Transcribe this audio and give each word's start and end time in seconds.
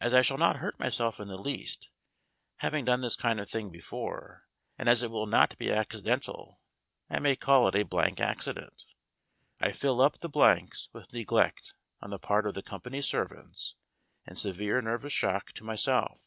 As 0.00 0.12
I 0.12 0.22
shall 0.22 0.36
not 0.36 0.56
hurt 0.56 0.80
myself 0.80 1.20
in 1.20 1.28
the 1.28 1.38
least 1.38 1.90
having 2.56 2.84
done 2.84 3.02
this 3.02 3.14
kind 3.14 3.38
of 3.38 3.48
thing 3.48 3.70
before 3.70 4.48
and 4.76 4.88
as 4.88 5.04
it 5.04 5.12
will 5.12 5.28
not 5.28 5.56
be 5.58 5.70
accidental, 5.70 6.60
I 7.08 7.20
may 7.20 7.36
call 7.36 7.68
it 7.68 7.76
a 7.76 7.84
blank 7.84 8.18
accident. 8.18 8.84
I 9.60 9.70
fill 9.70 10.00
up 10.00 10.18
the 10.18 10.28
blanks 10.28 10.88
with 10.92 11.12
neglect 11.12 11.72
on 12.00 12.10
the 12.10 12.18
part 12.18 12.48
of 12.48 12.54
the 12.54 12.62
company's 12.64 13.06
serv 13.06 13.30
ants 13.30 13.76
and 14.26 14.36
severe 14.36 14.82
nervous 14.82 15.12
shock 15.12 15.52
to 15.52 15.62
myself. 15.62 16.20